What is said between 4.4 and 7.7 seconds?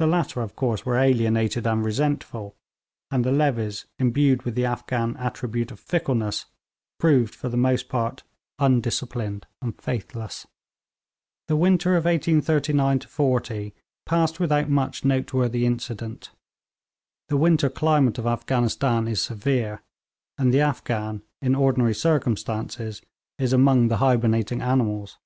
with the Afghan attribute of fickleness, proved for the